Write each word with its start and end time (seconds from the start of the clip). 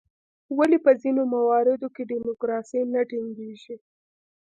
ولې 0.57 0.77
په 0.85 0.91
ځینو 1.01 1.21
مواردو 1.35 1.87
کې 1.95 2.03
ډیموکراسي 2.11 2.79
نه 2.93 3.01
ټینګیږي؟ 3.09 3.75